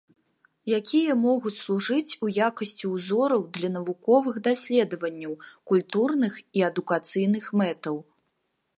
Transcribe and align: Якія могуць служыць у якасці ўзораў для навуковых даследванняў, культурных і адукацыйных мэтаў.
Якія 0.77 1.11
могуць 1.25 1.53
служыць 1.65 2.17
у 2.27 2.31
якасці 2.47 2.85
ўзораў 2.95 3.45
для 3.59 3.69
навуковых 3.77 4.35
даследванняў, 4.51 5.39
культурных 5.73 6.33
і 6.61 6.69
адукацыйных 6.73 7.45
мэтаў. 7.63 7.95